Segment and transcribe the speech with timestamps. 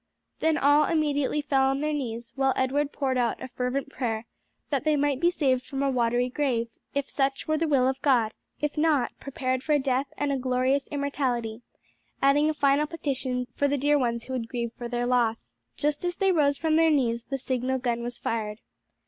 [0.39, 4.25] Then all immediately fell on their knees while Edward poured out a fervent prayer,
[4.71, 8.01] that they might be saved from a watery grave, if such were the will of
[8.01, 11.61] God, if not, prepared for death and a glorious immortality;
[12.19, 15.53] adding a final petition for the dear ones who would grieve for their loss.
[15.77, 18.59] Just as they rose from their knees the signal gun was fired.